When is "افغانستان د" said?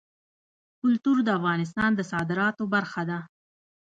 1.39-2.01